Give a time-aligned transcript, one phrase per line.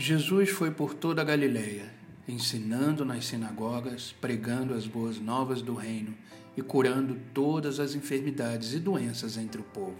[0.00, 1.92] Jesus foi por toda a Galileia,
[2.28, 6.14] ensinando nas sinagogas, pregando as boas novas do reino
[6.56, 9.98] e curando todas as enfermidades e doenças entre o povo.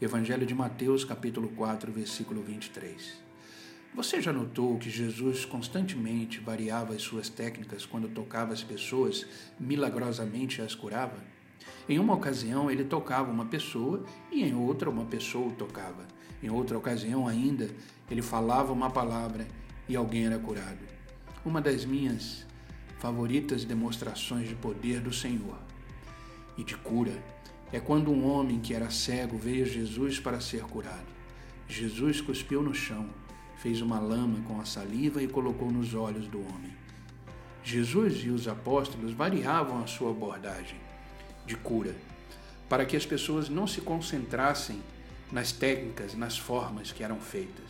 [0.00, 3.20] Evangelho de Mateus, capítulo 4, versículo 23.
[3.92, 9.26] Você já notou que Jesus constantemente variava as suas técnicas quando tocava as pessoas,
[9.58, 11.18] milagrosamente as curava?
[11.86, 14.02] Em uma ocasião, ele tocava uma pessoa
[14.32, 16.06] e em outra, uma pessoa o tocava.
[16.42, 17.68] Em outra ocasião ainda,
[18.10, 19.46] ele falava uma palavra
[19.86, 20.78] e alguém era curado.
[21.44, 22.46] Uma das minhas
[22.98, 25.58] favoritas demonstrações de poder do Senhor
[26.56, 27.12] e de cura
[27.70, 31.12] é quando um homem que era cego veio a Jesus para ser curado.
[31.68, 33.10] Jesus cuspiu no chão,
[33.58, 36.72] fez uma lama com a saliva e colocou nos olhos do homem.
[37.62, 40.83] Jesus e os apóstolos variavam a sua abordagem
[41.46, 41.94] de cura,
[42.68, 44.82] para que as pessoas não se concentrassem
[45.30, 47.66] nas técnicas, nas formas que eram feitas,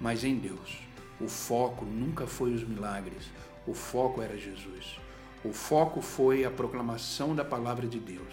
[0.00, 0.78] mas em Deus.
[1.20, 3.30] O foco nunca foi os milagres,
[3.66, 4.98] o foco era Jesus.
[5.44, 8.32] O foco foi a proclamação da palavra de Deus.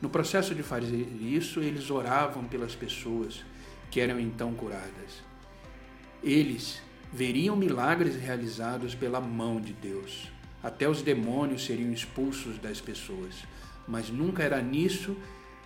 [0.00, 3.44] No processo de fazer isso, eles oravam pelas pessoas
[3.90, 5.22] que eram então curadas.
[6.22, 6.80] Eles
[7.12, 10.30] veriam milagres realizados pela mão de Deus.
[10.62, 13.34] Até os demônios seriam expulsos das pessoas
[13.88, 15.16] mas nunca era nisso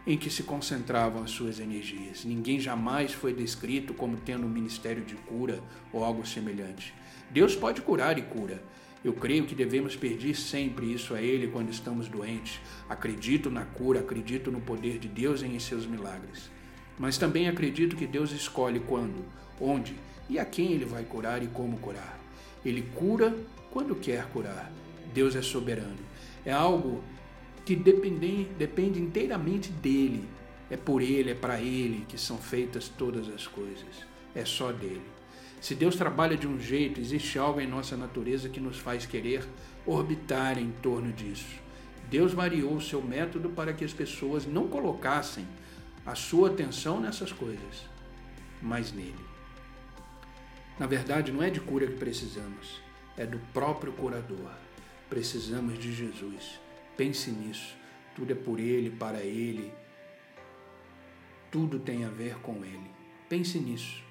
[0.07, 2.25] em que se concentravam as suas energias.
[2.25, 6.95] Ninguém jamais foi descrito como tendo um ministério de cura ou algo semelhante.
[7.31, 8.63] Deus pode curar e cura.
[9.05, 12.61] Eu creio que devemos pedir sempre isso a Ele quando estamos doentes.
[12.89, 16.51] Acredito na cura, acredito no poder de Deus e em seus milagres.
[16.99, 19.25] Mas também acredito que Deus escolhe quando,
[19.61, 19.97] onde
[20.29, 22.19] e a quem Ele vai curar e como curar.
[22.65, 23.37] Ele cura
[23.73, 24.71] quando quer curar.
[25.13, 25.99] Deus é soberano.
[26.45, 27.03] É algo
[27.65, 30.29] que dependem, depende inteiramente dele.
[30.71, 34.07] É por ele, é para ele que são feitas todas as coisas.
[34.35, 35.03] É só dele.
[35.61, 39.47] Se Deus trabalha de um jeito, existe algo em nossa natureza que nos faz querer
[39.87, 41.61] orbitar em torno disso.
[42.11, 45.47] Deus variou o seu método para que as pessoas não colocassem
[46.05, 47.89] a sua atenção nessas coisas,
[48.61, 49.15] mas nele.
[50.79, 52.81] Na verdade, não é de cura que precisamos,
[53.17, 54.51] é do próprio curador.
[55.09, 56.59] Precisamos de Jesus.
[56.97, 57.77] Pense nisso.
[58.15, 59.73] Tudo é por Ele, para Ele.
[61.51, 62.91] Tudo tem a ver com Ele.
[63.29, 64.03] Pense nisso.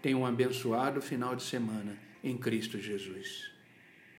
[0.00, 3.50] Tenha um abençoado final de semana em Cristo Jesus.